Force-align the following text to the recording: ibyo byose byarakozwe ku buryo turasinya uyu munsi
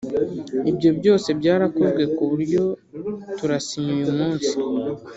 ibyo 0.71 0.89
byose 0.99 1.27
byarakozwe 1.39 2.03
ku 2.15 2.23
buryo 2.31 2.61
turasinya 3.37 3.91
uyu 3.97 4.11
munsi 4.17 4.53